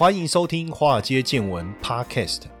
[0.00, 2.44] 欢迎收听《华尔街见闻》Podcast。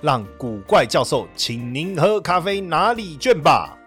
[0.00, 3.77] 让古怪教授请您喝咖啡拿礼券吧。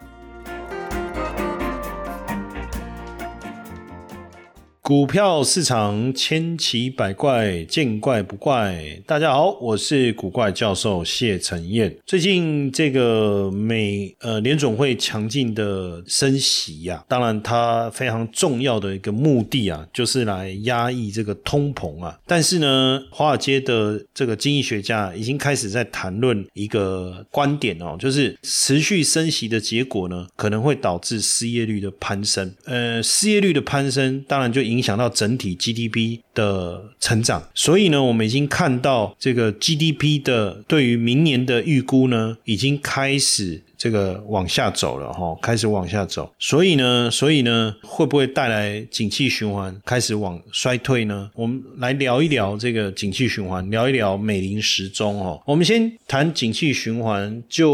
[4.92, 9.02] 股票市场千奇百怪，见怪不怪。
[9.06, 11.96] 大家好，我是古怪教授谢承彦。
[12.06, 22.20] 最近这个美呃联总会强劲的升息呀，当然它非常重要的一个目的啊，就是来压抑这个通膨啊。
[22.28, 32.54] 但是呢，华尔街的这个经济学家已经开始在谈论一个观点哦，就是持续升息的结果呢，可能会导致失业率的攀升。
[32.66, 34.81] 呃，失业率的攀升，当然就影。
[34.82, 43.62] 影响到整体 GDP 的成长，所以呢，我们已经看到这个 GDP 的对于明年的预估呢，已经开始。
[43.82, 51.32] 这个往下走了哈，开始往下走，所以呢，所以呢，会不会带来景气循环开始往衰退呢？
[51.34, 55.42] 我们来聊一聊这个景气循环，聊一聊美林时钟哦。
[55.48, 57.72] 我们先谈景气循环，就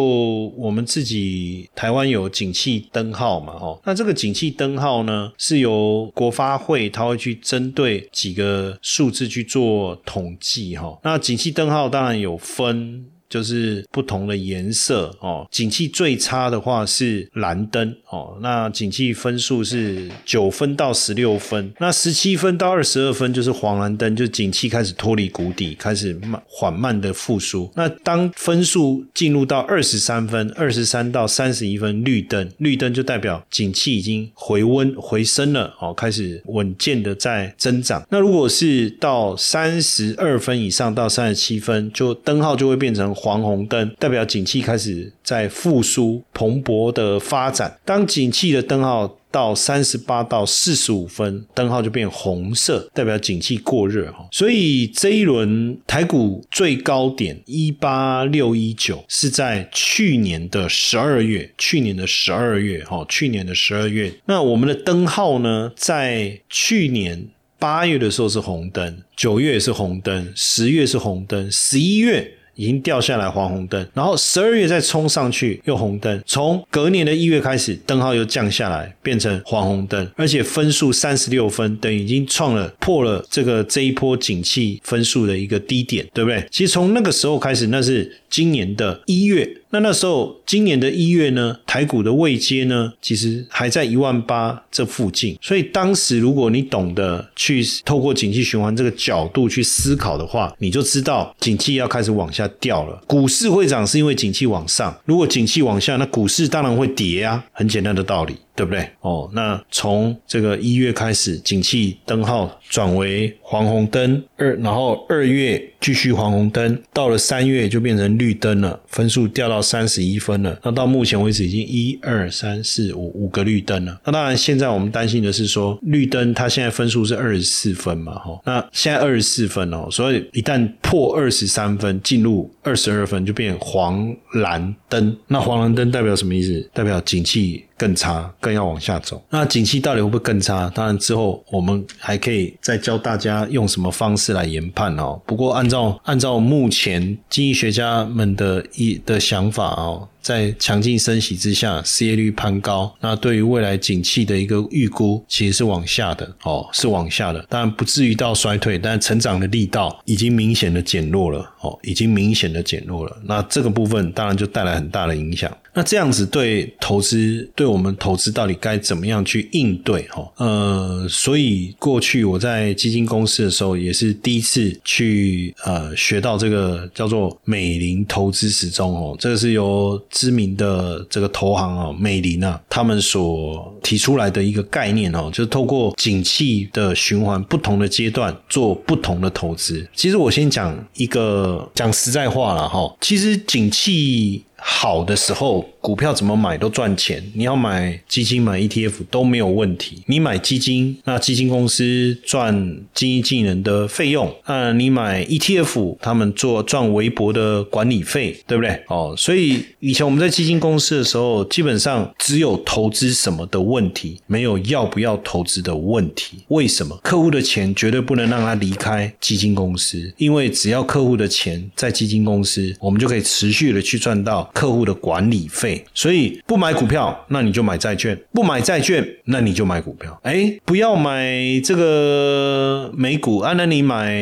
[0.56, 10.98] 我们自己台湾有景气灯号嘛哈，那这个景气灯号呢，是由国发会它会去针对几个数字去做统计哈。
[11.04, 13.08] 那景气灯号当然有分。
[13.30, 27.70] 就是不同的颜色哦，景气最差的话是蓝灯哦，那景气分数是九分到十六分，那十七分到二十二分就是黄蓝灯，就景气开始脱离谷底，开始慢缓慢的复苏。
[27.76, 38.06] 那当分数进入到二十三分，二十三到三十一分绿灯，绿灯就代表景气已经回温回升了哦，开始稳健的在增长。
[38.10, 43.14] 那如果是到三十二分以上到三十七分，就灯号就会变成。
[43.18, 47.76] 黄红灯代表景气开始在复苏蓬勃的发展。
[47.84, 54.28] 当景气的灯号到三十八到四十五分，灯号就变红色，代表景气过热哈。
[54.32, 64.14] 所以这一轮台股最高点一八六一九是在去年的十二月，去年的十二月哈，去年的十二月。
[64.26, 67.28] 那我们的灯号呢，在去年
[67.60, 72.34] 八月的时候是红灯，九月是红灯，十月是红灯，十一月。
[72.58, 86.46] 已经掉下来黄红灯，然后十二月再冲上去又红灯，从隔年的一月开始灯号又降下来变成黄红灯，而且分数三十六分，等于已经创了破了这个这一波景气分数的一个低点，对不对？
[86.52, 89.48] 其实从那个时候开始，那是今年的一月。
[89.70, 95.38] 那那时候，今年的一月呢，台股的位阶呢，其实还在一万八这附近。
[95.42, 103.02] 所以当时，如果你懂得去透过景气循环这个角度去思考的话，你就知道景气要开始往下掉了。
[103.06, 108.38] 股市会涨是因为景气往上，如果景气往下，那股市当然会跌啊，很简单的道理。
[108.58, 108.90] 对不对？
[109.02, 120.60] 哦，那从这个一月开始，景气灯号转为黄红灯，二然后二月继续黄红灯，到了三月就变成绿灯了，分数掉到三十一分了。
[120.64, 124.02] 那到目前为止已经一二三四五五个绿灯了。
[124.04, 128.16] 那当然，现在我们担心的是说，绿灯它现在分数是二十四分嘛？
[128.16, 135.16] 哈，那现在二十四分哦，所以一旦破二十三分，进入二十二分，就变黄蓝灯。
[135.28, 136.68] 那黄蓝灯代表什么意思？
[136.74, 137.64] 代表景气。
[137.78, 139.22] 更差，更要往下走。
[139.30, 140.70] 那景气到底会不会更差？
[140.74, 145.22] 当然之后我们还可以再教大家用什么方式来研判哦。
[145.26, 150.08] 不过按照按照目前经济学家们的一的想法哦。
[150.28, 157.40] 在强劲升息之下，失业率攀高，那对于未来景气的一个预估其实是往下的哦，是往下的。
[157.48, 163.18] 当然不至于到衰退，但成长的力道已经明显的减弱了哦，已经明显的减弱了。
[163.24, 165.50] 那这个部分当然就带来很大的影响。
[165.74, 170.28] 那这样子对投资，对我们投资到底该怎么样去应对哈？
[170.38, 189.88] 呃，所以过去我在基金公司的时候，也是第一次去呃学到这个叫做美林投资时钟哦，这个是由知名的这个投行啊，美林啊，他们所提出来的一个概念哦，就是透过景气的循环不同的阶段做不同的投资。
[189.94, 197.24] 其实我先讲一个讲实在话了哈，其实景气好的时候，股票怎么买都赚钱。
[197.34, 200.04] 你要买基金、买 ETF 都没有问题。
[200.08, 202.54] 你买基金，那基金公司赚
[202.94, 208.84] 经济技能的费用；那你买 ETF，他们做赚微薄的管理费，对不对？
[208.88, 216.40] 哦，所以以前我们在基金公司的时候，基本上只有投资什么的问题，没有要不要投资的问题。
[216.50, 217.00] 为什么？
[217.04, 224.47] 客户的钱绝对不能让他离开基金公司，因为只要客户的钱在基金公司，我们就可以持续的去赚到。
[224.54, 230.20] 客户的管理费，所以不买股票，那你就买债券；不买债券，那你就买股票。
[230.24, 234.14] 哎，不要买这个美股啊，那你买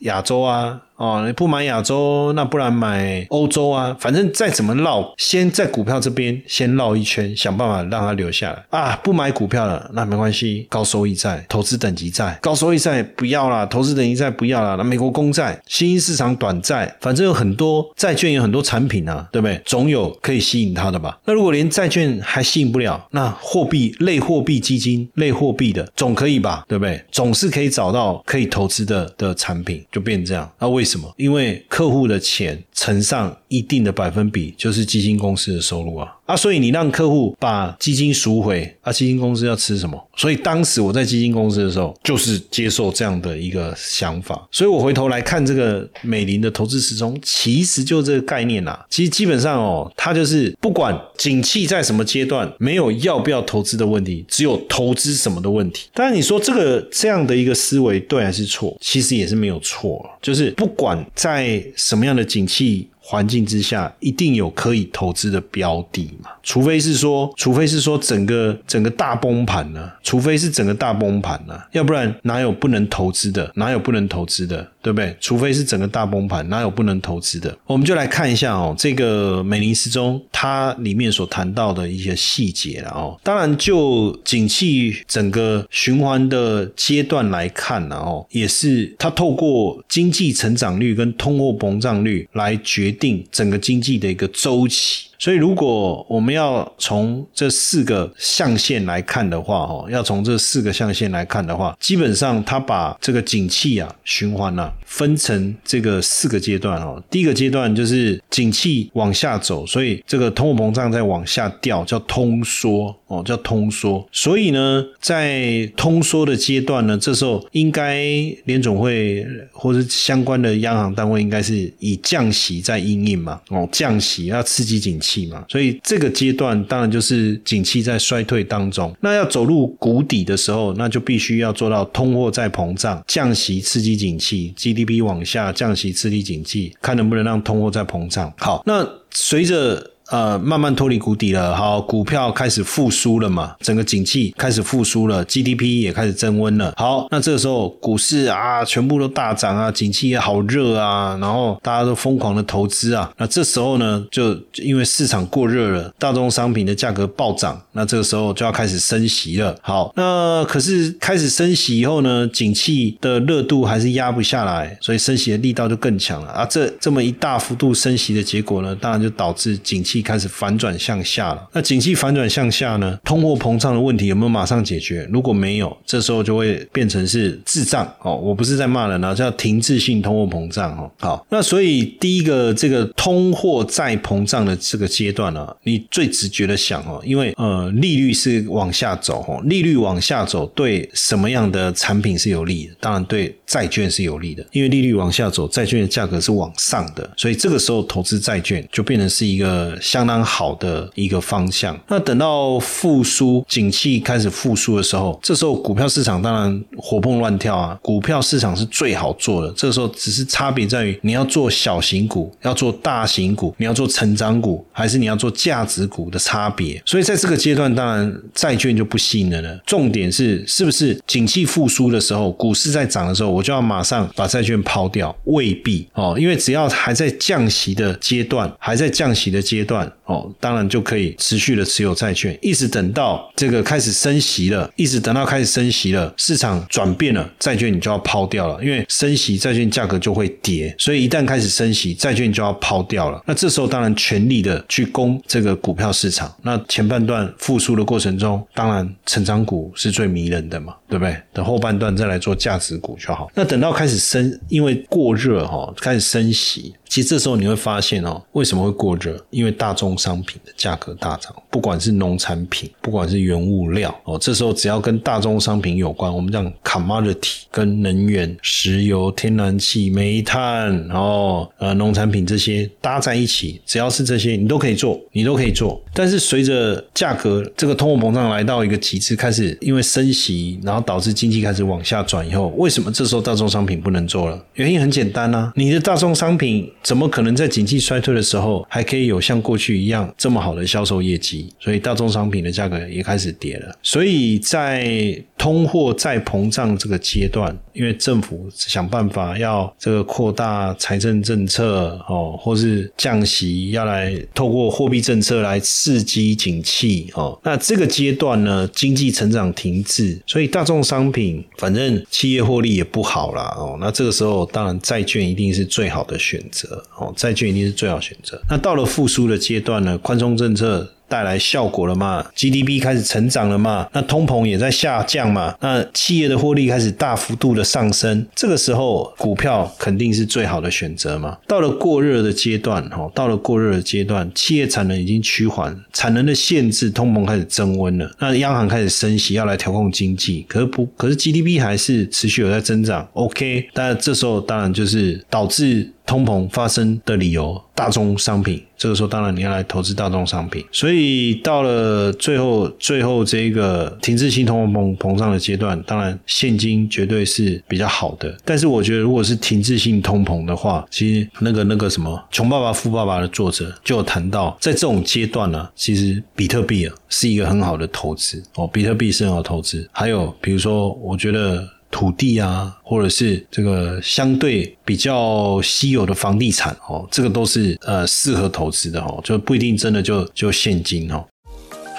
[0.00, 0.80] 亚洲啊。
[1.02, 3.96] 哦，你不买亚洲，那不然买欧洲啊？
[3.98, 9.00] 反正再怎么绕，先在股票这边先绕一圈，想办法让它留下来啊！
[9.02, 19.60] 不买股票了，那没关系，高收益债、投资等级债、高收益债不要了，投资等级债不要了，那美国公债、新兴市场短债，反正有很多债券，有很多产品啊，对不对？
[19.64, 21.18] 总有可以吸引它的吧？
[21.24, 26.64] 那如果连债券还吸引不了，那货币类货币基金、类货币的总可以吧？
[26.68, 27.04] 对不对？
[27.10, 30.48] 总是可以找到可以投资的的产品，就变这样。
[30.60, 31.12] 那为什什么？
[31.16, 36.14] 因为客户的钱乘上一定的百分比，就是基金公司的收入啊。
[36.32, 40.02] 啊，所以你让客户把基金赎回，啊，基金公司要吃什么？
[40.16, 44.48] 所以当时我在基金公司的时候，就是接受这样的一个想法。
[44.50, 48.86] 所以我回头来看这个美林的投资时钟，其实就这个概念啦。
[48.88, 55.90] 其实基本上哦，它就是不管景气在什么阶段，没有要不要投资的问题，只有投资什么的问题。
[55.92, 58.74] 当然你说这个这样的一个思维对还是错？
[58.80, 62.88] 其实也是没有错，就是不管在什么样的景气。
[63.04, 66.30] 环境之下，一定有可以投资的标的嘛？
[66.42, 69.90] 除非是说，除非是说整个整个大崩盘呢？
[70.04, 71.60] 除非是整个大崩盘呢？
[71.72, 73.50] 要不然哪有不能投资的？
[73.56, 74.70] 哪有不能投资的？
[74.82, 75.16] 对不对？
[75.20, 77.56] 除非是整个大崩盘，哪有不能投资的？
[77.66, 83.18] 我们就来看一下哦，这个美林时钟它里面所谈到的一些细节了哦。
[83.22, 95.06] 当然，就景气整个循环的阶段来看呢哦，也是它透过经济成长率跟通货膨胀率来决定整个经济的一个周期。
[95.22, 107.02] 所以，如果我们要从这四个象限来看的话，哦，要从这四个象限来看的话，基本上它把这个景气啊循环啊分成这个四个阶段哦。
[107.10, 114.06] 第一个阶段就是景气往下走，所以这个通货膨胀在往下掉，叫通缩哦，叫通缩。
[114.12, 118.04] 所以呢，在通缩的阶段呢，这时候应该
[118.44, 125.22] 联总会或者相关的央行单位应该是以降息在应应嘛，哦，降息要刺激景气。
[125.22, 128.92] 嘛，所以这个阶段当然就是景气在衰退当中。
[129.00, 134.52] 那要走入谷底的时候，那就必须要做到通货在膨胀、降息刺激景气
[134.84, 138.32] ，GDP 往下降息刺激经济，看能不能让通货再膨胀。
[138.38, 139.91] 好，那随着。
[140.12, 146.74] 呃，慢慢脱离谷底了，好，股票开始复苏了嘛，整个景气开始复苏了，GDP 也开始增温了。
[146.76, 153.10] 好，那这个时候股市啊，全部都大涨啊，景气也好热啊，然后大家都疯狂的投资啊。
[153.16, 159.56] 那这时候呢，就因为市场过热了，大宗商品的价格暴涨，那这个时候就要开始升息了。
[159.62, 166.44] 好，那可是开始升息以后呢，景气的热度还是压不下来，所以升息的力道就更强了啊。
[166.44, 170.01] 这这么一大幅度升息的结果呢，当然就导致景气。
[170.02, 172.98] 开始反转向下了，那景气反转向下呢？
[173.04, 175.08] 通货膨胀的问题有没有马上解决？
[175.12, 178.16] 如果没有，这时候就会变成是滞胀哦。
[178.16, 180.90] 我不是在骂人啊，叫停滞性通货膨胀哦。
[181.00, 192.74] 好，那所以第一个这个通货再膨胀的这个阶段呢，你最直觉的想哦，因为呃利率是往下走哦，利率往下走对什么样的产品是有利的？
[192.80, 199.78] 当然对债券是有利的，因为利率往下走，债券的价格是往上的，所以这个时候投资债券就变成是一个。
[199.82, 201.78] 相当好的一个方向。
[201.88, 207.78] 那等到复苏、景气开始复苏的时候，这时候股票市场当然活蹦乱跳啊！
[207.82, 209.52] 股票市场是最好做的。
[209.56, 216.80] 这个时候只是差别在于你要做小型股、要做大型股、你要做成长股，还是你要做价值股的差别。
[216.86, 219.60] 所以在这个阶段，当然债券就不吸引了。
[219.66, 225.14] 重点是是不是景气复苏的时候，股市在涨的时候，我就要马上把债券抛掉？
[225.24, 229.90] 未必哦，因为只要还在降息的阶段，还在降息的阶段。
[230.04, 243.22] 哦，当然就可以持续的持有债券，一直等到这个开始升息了，一直等到开始升息了，市场转变了，债券你就要抛掉了，因为升息债券价格就会跌，所以一旦开始升息，债券就要抛掉了。
[243.26, 246.30] 那这时候当然全力的去攻这个股票市场。
[246.42, 250.74] 那前半段复苏的过程中，当然成长股是最迷人的嘛。
[250.92, 251.16] 对不对？
[251.32, 253.30] 等后半段再来做价值股就好。
[253.34, 256.74] 那等到开始升，因为过热哈，开始升息。
[256.86, 259.18] 其实这时候你会发现哦，为什么会过热？
[259.30, 275.82] 因为大宗商品的价格大涨，不管是农产品，不管是原物料哦，这时候只要跟大宗商品有关，我们讲 commodity 跟能源、石油、天然气、煤炭，然后呃农产品这些搭在一起，只要是这些，你都可以做，你都可以做。
[275.94, 284.44] 但是随着价格这个通货膨胀来到一个极致，开始因为升息，然后导致经济开始往下转以后，为什么这时候大宗商品不能做了？
[284.54, 286.70] 原因很简单啊，你的大宗商品。
[286.82, 291.52] 怎么可能在经济衰退的时候还可以有像过去一样这么好的销售业绩？
[291.60, 293.74] 所以大宗商品的价格也开始跌了。
[293.82, 307.38] 所以在通货再膨胀这个阶段，因为政府想办法要这个扩大财政政策哦，或是降息，要来透过货币政策来刺激景气哦。
[307.42, 313.76] 那这个阶段呢，经济成长停滞，所以大众商品反正企业获利也不好啦哦。
[313.80, 316.80] 那这个时候，当然债券一定是最好的选择。
[316.96, 318.40] 哦，债券一定是最好选择。
[318.48, 319.98] 那到了复苏的阶段呢？
[319.98, 320.88] 宽松政策。
[321.12, 323.86] 带来效果了嘛？GDP 开始成长了嘛？
[323.92, 325.54] 那通膨也在下降嘛？
[325.60, 331.36] 那企业的获利开始大幅度的上升，这个时候股票肯定是最好的选择嘛？
[331.46, 338.10] 到了过热的阶段，哈，到了过热的阶段，企业产能已经趋缓，产能的限制，通膨开始增温了。
[338.18, 343.06] 那央行开始升息，要来调控经济，可是不，可是 GDP 还是持续有在增长。
[343.12, 345.92] OK，但这时候当然就是导致。
[346.06, 358.36] 通膨发生的理由，大宗商品，这个时候当然你要来投资大宗商品，所以到了最后，最后这个停滞性通货膨膨胀的阶段，当然现金绝对是比较好的。
[358.44, 369.88] 但是我觉得，如果是停滞性通膨的话，其实那个那个什么《穷爸爸富爸爸》的作者就有谈到，在这种阶段呢，其实比特币啊是一个很好的投资哦，比特币是很好投资。
[369.92, 371.66] 还有比如说，我觉得。
[371.92, 381.24] 土地啊，或者是这个相对比较稀有的房地产哦，这个都是呃适合投资的哦，就不一定真的就就现金哦。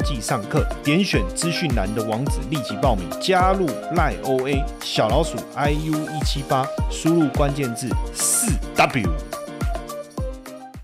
[0.00, 9.08] 记上课，点选资讯栏的网址，立即报名加入赖 OA 小老鼠 iu 一七八，输入关键字四 W。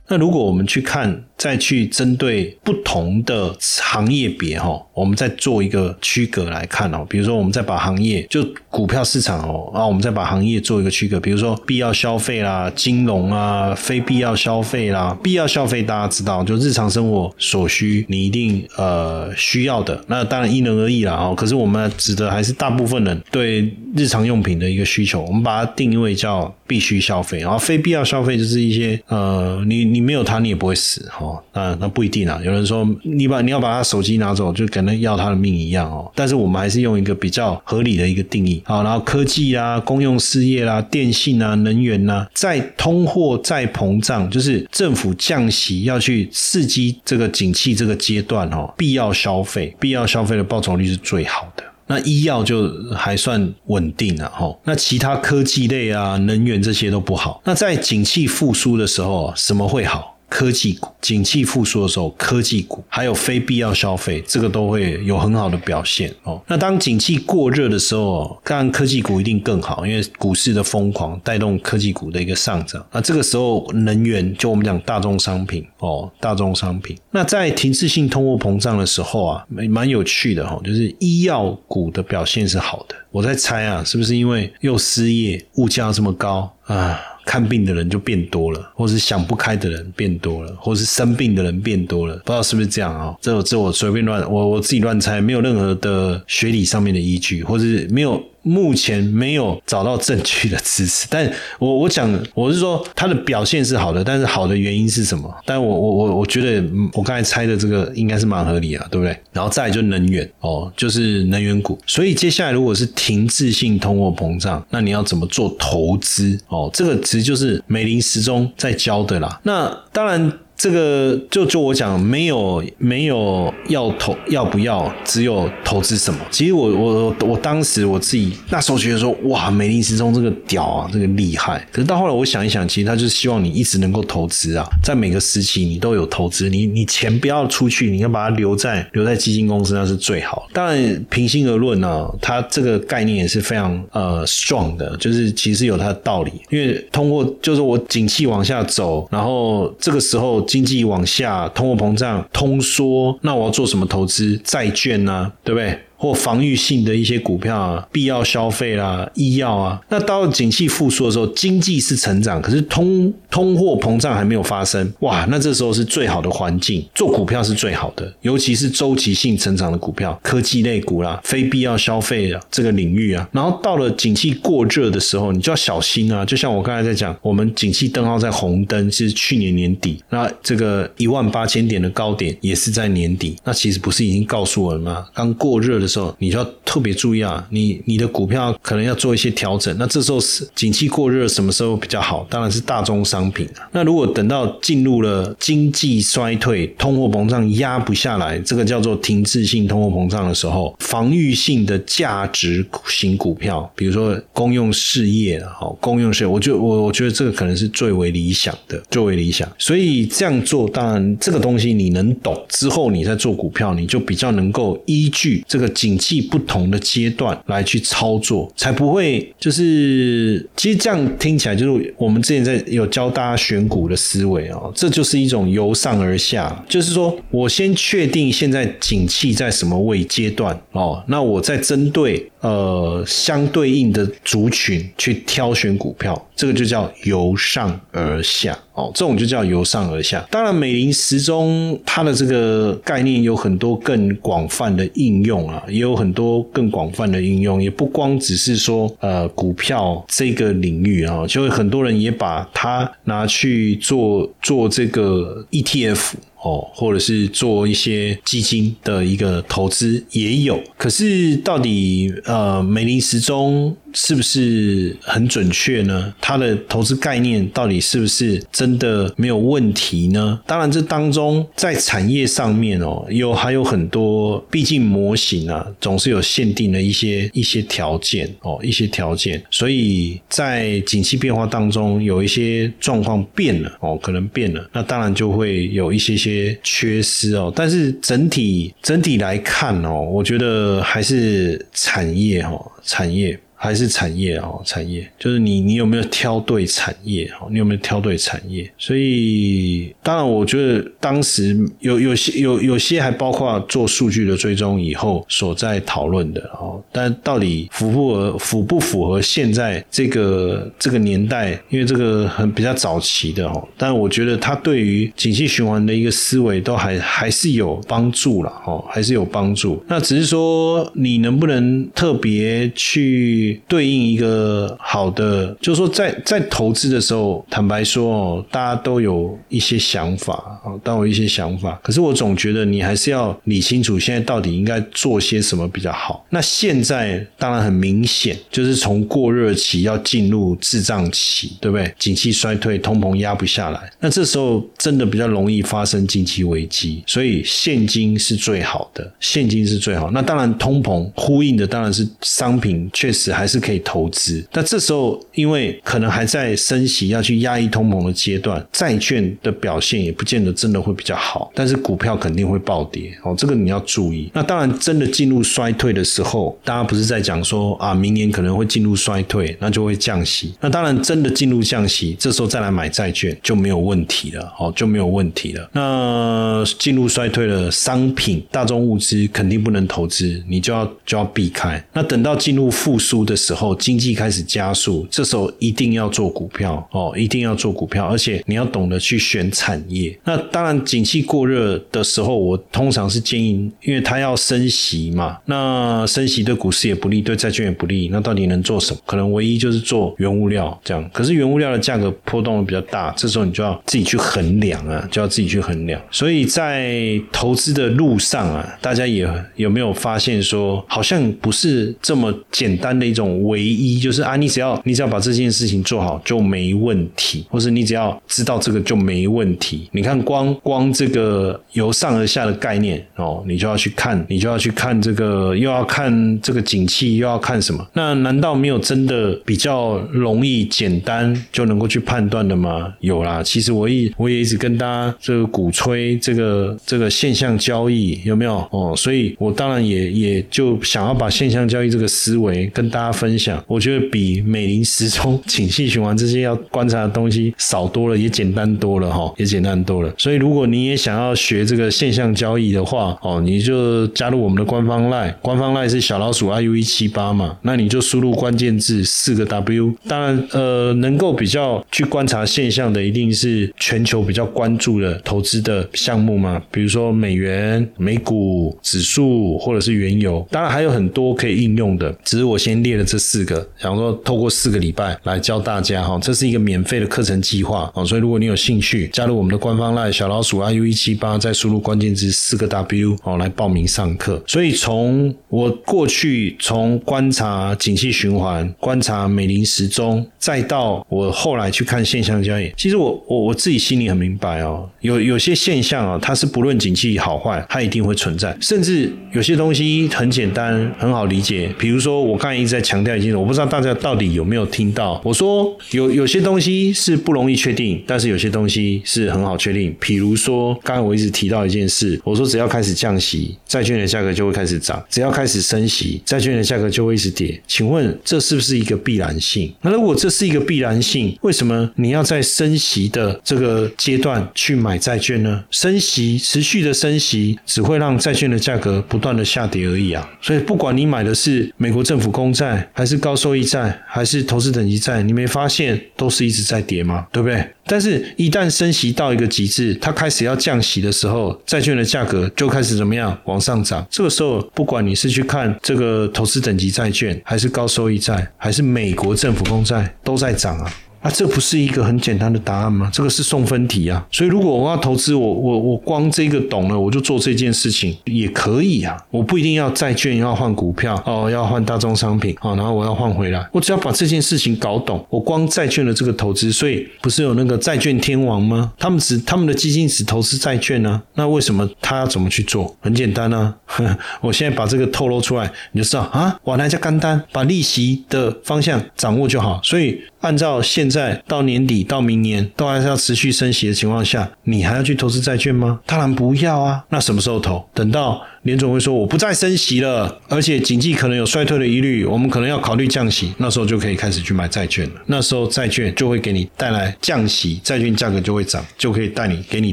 [0.07, 1.25] 那如果我们去看。
[1.45, 7.05] 再去针对不同的行业别哈，我们再做一个区隔来看哦。
[7.07, 11.21] 比如说，我们再把行业就股票市场哦，啊，我们再把行业做一个区隔。
[11.21, 15.15] 比如说，必要消费啦、金融啊、非必要消费啦。
[15.23, 20.03] 必要消费大家知道，就日常生活所需，你一定呃需要的。
[20.07, 21.35] 那当然因人而异啦哦。
[21.37, 27.41] 可是我们指的还是大部分人对日常用品的一个需求，我们把它定义为叫必须消费。
[27.41, 31.34] 然后非必要消费就是一些呃，你你没有它你也不会死哈。
[31.53, 32.41] 啊，那不一定啊。
[32.45, 36.11] 有人说，你把你要把他手机拿走，就可能要他的命一样哦。
[36.15, 38.83] 但是我们还是用一个比较合理的一个定义啊。
[38.83, 51.65] 然后科技啊、公用事业啦、电信啊、能源呐，在通货再膨胀，就是政府降息要去刺激这个景气这个阶段哦，必要消费，必要消费的报酬率是最好的。
[51.87, 54.51] 那医药就还算稳定了哈。
[54.65, 57.43] 那其他科技类啊、能源这些都不好。
[57.45, 60.14] 那在景气复苏的时候，什么会好？
[60.29, 66.41] 科技股景气复苏的时候，科技股还有非必要消费，这个都会有很好的表现哦。
[66.49, 72.85] 那当景气过热的时候，当然科技股一定更好，因为股市的疯狂带动科技股的一个上涨。
[72.91, 76.97] 那这个时候能源就我们讲大众商品哦，大众商品。
[77.11, 82.97] 那在停滞性通货膨胀的时候啊，蛮有趣的哈，就是医药股的表现是好的。
[83.11, 86.99] 我在猜啊，是不是因为又失业，物价这么高啊？
[87.25, 93.15] 看病的人就变多了，或是想不开的人变多了，或是生病的人变多了，不知道是不是这样啊？
[93.21, 98.23] 这这我随便乱，我我自己乱猜，没有任何的学理上面的依据，或是没有。
[98.45, 105.35] 目前没有找到证据的支持，但我我讲我是说它的表现是好的，但是好的原因是什么？
[105.45, 109.19] 但我我我我觉得我刚才猜的这个应该是蛮合理啊，对不对？
[109.33, 111.79] 然后再就能源哦，就是能源股。
[111.87, 116.39] 所以接下来如果是停滞性通货膨胀，那你要怎么做投资？
[116.49, 119.41] 哦，这个其实就是美林时钟在教的啦。
[119.43, 120.31] 那当然。
[120.57, 126.21] 这个就就我讲，没有没有要投要不要，只有投资什么。
[126.31, 131.67] 其实我我我当时我自己那时候觉得说，哇，美林时钟这个屌啊，这个厉害。
[131.73, 140.49] 可是到后来我想一想，其实他就是希望你一直能够投资啊，在每个时期你都有投资，你你钱不要出去，你要把它留在留在基金公司，那是最好。
[140.53, 154.41] 当然，平心而论呢，它这个概念也是非常呃 strong 的，就是其实有它的道理，因为通过就是我景气往下走，然后这个时候经济往下，通货膨胀通缩，那我要做什么投资？
[154.45, 155.33] 债券呢？
[155.43, 155.79] 对不对？
[155.97, 173.27] 或防御性的一些股票啊，必要消费啦、医药啊，那到了景气复苏的时候，经济是成长，可是通通货膨胀还没有发生，哇，那这时候是最好的环境，做股票是最好的，尤其是周期性成长的股票，科技类股啦、非必要消费的这个领域啊。
[173.33, 176.25] 然后到了景气过热的时候，你就要小心啊。
[176.25, 185.07] 就像我刚才在讲，我们景气灯号在红灯是去年年底，那这个一万八千点的高点也是在年底，那其实不是已经告诉我了吗？
[185.15, 185.89] 刚过热的。
[185.95, 189.75] 时候你就要特别注意啊，你你的股票可能要做一些调整。
[189.79, 192.27] 那这时候是景气过热，什么时候比较好？
[192.29, 193.69] 当然是大宗商品啊。
[193.73, 209.49] 那如果等到进入了经济衰退、通货膨胀压不下来，这个叫做停滞性通货膨胀的时候，防御性的价值型股票，比如说公用事业，好，公用事业，我就我我觉得这个可能是最为理想的，最为理想。
[209.59, 215.71] 所以这样做，当然这个东西你能懂之后，你在做股票，你就比较能够依据这个。
[215.75, 238.57] 景气不同的阶段来去操作，才不会就是其实这样听起来就是我们之前在有教大家选股的思维哦，这就是一种由上而下，就是说我先确定现在景气在什么位阶段哦，那我再针对呃相对应的族群去挑选股票，这个就叫由上而下。
[238.75, 240.23] 哦，这种就叫由上而下。
[240.31, 256.15] 当然，美林时钟它的这个概念有很多更广泛的应用啊，也有很多更广泛的应用，也不光只是说呃股票这个领域啊，就会很多人也把它拿去做做这个 ETF。
[256.45, 266.13] 哦，或者是做一些基金的一个投资也有，可是到底呃美林时钟是不是很准确呢？
[266.21, 270.41] 它的投资概念到底是不是真的没有问题呢？
[270.47, 286.59] 当然，这当中在产业上面哦，有还有很多，毕竟模型啊总是有限定的一些一些条件哦，一些条件，所以在景气变化当中有一些状况变了哦，可能变了，那当然就会有一些些。
[286.63, 293.39] 缺失哦，但是整体整体来看哦，我觉得还是产业哦，产业。
[293.57, 297.49] 还是产业哦，产业就是你，你有没有挑对产业哦？
[297.51, 298.71] 你有没有挑对产业？
[298.77, 306.83] 所以，当然，我觉得当时有有些有有些还包括做数据的追踪以后所在讨论的哦。
[306.93, 311.53] 但到底符不符符不符合现在这个这个年代？
[311.71, 313.67] 因为这个很比较早期的哦。
[313.79, 319.83] 但我觉得它对于景气循环的一个思维都还还是有帮助了哦，还是有帮助。
[319.89, 323.54] 那只是说你能不能特别去。
[323.67, 331.79] 对应一个好的，就是说，在在投资的时候，坦白说哦，大家都有一些想法啊，都有一些想法。
[331.83, 336.25] 可是我总觉得你还是要理清楚，现在到底应该做些什么比较好。
[336.31, 341.93] 那现在当然很明显，就是从过热期要进入滞胀期，对不对？
[341.99, 347.03] 景气衰退，通膨压不下来，那这时候真的比较容易发生经济危机。
[347.07, 350.11] 所以现金是最好的，现金是最好。
[350.11, 353.45] 那当然，通膨呼应的当然是商品，确实还。
[353.55, 364.31] 是可以投资，但这时候因为可能还在升息要去压抑通膨的阶段，债券的表现也不见得真的会比较好，但是股票肯定会暴跌哦，这个你要注意。
[364.35, 370.55] 那当然，真的进入衰退的时候，大家不是在讲说啊，明年可能会进入衰退，那就会降息。
[370.61, 375.71] 那当然，真的进入降息，这时候再来买债券就没有问题了，哦，就没有问题了。
[375.73, 381.85] 那进入衰退的商品、大众物资肯定不能投资，你就要就要避开。
[381.93, 383.35] 那等到进入复苏的。
[383.45, 390.19] 时候，经济开始加速，这时候一定要做股票哦，一定要做股票，而且你要懂得去选产业。
[390.25, 398.09] 那当然，景气过热的时候，我通常是建议，因为它要升息嘛，那升息对股市也不利，对债券也不利。
[398.11, 399.01] 那到底能做什么？
[399.05, 401.11] 可能唯一就是做原物料这样。
[401.13, 406.01] 可是原物料的价格波动比较大，这时候你就要自己去衡量啊，就要自己去衡量。
[406.11, 413.05] 所以在投资的路上啊，大家也有没有发现说，好像不是这么简单的。
[413.15, 419.89] 一种唯一，就是啊，你只要你只要把这件事情做好就没问题，或是你只要知道这个就没问题。
[419.93, 427.87] 你看，光光这个由上而下的概念哦，你就要去看，你就要去看这个，又要看这个景气，又要看什么？
[427.93, 432.93] 那难道没有真的比较容易简单就能够去判断的吗？
[432.99, 438.93] 有啦，其实我一我也一直跟大家这个鼓吹这个这个现象交易有没有哦？
[438.97, 443.63] 所以我当然也也就想要把现象交易这个思维跟大分享。
[443.67, 450.13] 我觉得比美林时钟、 景气循环这些要观察的东西少多了，也简单多了哈，也简单多了。
[450.19, 459.93] 所以如果你也想要学这个现象交易的话哦，你就加入我们的官方 line，官方 line 是小老鼠 iu 一七八嘛，那你就输入关键字四个 W。
[460.09, 470.47] 当然呃，能够比较去观察现象的，一定是全球比较关注的投资的项目嘛，比如说美元、美股指数或者是原油。
[470.51, 484.43] 当然还有很多可以应用的，只是我先列了这四个，想说透过四个礼拜来教大家哈，这是一个免费的课程计划哦，所以如果你有兴趣加入我们的官方 line 小老鼠 iu 一七八，再输入关键字四个 W 哦来报名上课。
[484.47, 517.61] 所以从我过去从观察景气循环、观察美林时钟，再到我后来去看现象交易，其实我我我自己心里很明白哦，有有些现象啊，它是不论景气好坏，它一定会存在，甚至有些东西很简单很好理解，比如说我刚才一直在强调一件事，我不知道大家到底有没有听到，我说有有些东西是不容易确定，但是有些东西是很好确定，比如说刚才我一直提到一件事，我说只要开始降息，债券的价格就会开始涨；只要开始升息，债券的价格就会一直跌。
[517.67, 519.73] 请问这是不是一个必然性？
[519.81, 525.65] 那如果这是一个必然性，为什么你要在升息的这个阶段去买债券呢？
[525.71, 530.29] 升息持续的升息只会让债券的价格不断的下跌而已啊！
[530.41, 537.27] 所以不管你买的是美国政府公债，还是高收益债，还是投资等级债，你没发现都是一直在跌吗？
[537.33, 537.71] 对不对？
[537.87, 544.07] 但是，一旦升息到一个极致，它开始要降息的时候，债券的价格就开始怎么样往上涨？
[544.11, 550.91] 这个时候，不管你是去看这个投资等级债券，还是高收益债，还是美国政府公债，都在涨啊！
[551.25, 553.09] 啊，这不是一个很简单的答案吗？
[553.11, 554.23] 这个是送分题啊！
[554.31, 559.17] 所以，如果我要投资，我我我光这个懂了，我就做这件事情也可以啊！
[559.31, 568.93] 我不一定要债券，要换股票哦，要换大宗商品哦，然后我要换回来，我只要把这件事情搞懂，我光债券的这个投资，所以不是有那个债券天王吗？
[568.99, 571.23] 他们只他们的基金只投资债券呢？
[571.37, 572.95] 那为什么他要怎么去做？
[573.01, 573.75] 很简单啊！
[574.43, 579.81] 我现在把这个透露出来，你就知道啊，我来家干单，把利息的方向掌握就好。
[579.83, 586.01] 所以按照现在到年底到明年都还是要持续升息的情况下，你还要去投资债券吗？
[586.05, 587.05] 当然不要啊！
[587.09, 587.89] 那什么时候投？
[587.95, 588.43] 等到。
[588.65, 595.23] 联总会说我不再升息了，而且经济可能有衰退的疑虑，我们可能要考虑降息，那时候就可以开始去买债券了。
[595.27, 599.93] 那时候债券就会给你带来降息，债券价格就会涨，就可以带你给你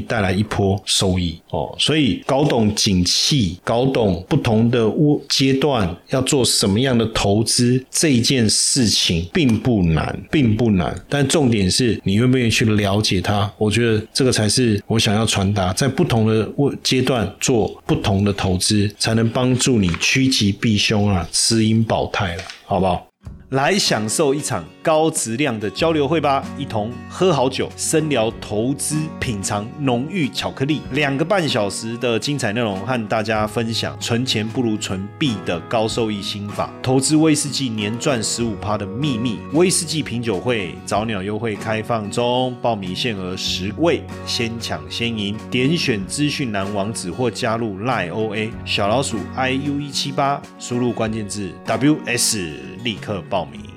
[0.00, 1.76] 带来一波收益哦。
[1.78, 4.90] 所以搞懂景气，搞懂不同的
[5.28, 10.98] 阶段要做什么样的投资，这一件事情并不难，并不难。
[11.10, 13.52] 但重点是你愿不愿意去了解它。
[13.58, 16.50] 我觉得这个才是我想要传达，在不同的
[16.82, 18.58] 阶段做不同的投。
[18.98, 23.11] 才能帮助你趋吉避凶啊，滋阴保胎了，好不好？
[23.52, 53.41] 来享受一场高质量的交流会吧，一同喝好酒，深聊投资，品尝浓郁巧克力，两个半小时的精彩内容，和大家分享存钱不如存币的高收益心法，投资威士忌年赚十五趴的秘密，威士忌品酒会早鸟优惠开放中，报名限额十位，先抢先赢，点选资讯栏网址或加入赖 OA 小老鼠 iu 一七八，输入关键字 ws，立刻报。
[53.42, 53.71] call me.